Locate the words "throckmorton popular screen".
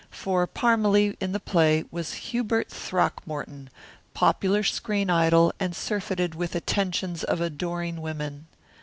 2.71-5.11